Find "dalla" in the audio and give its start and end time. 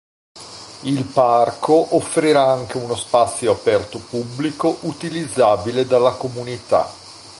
5.85-6.13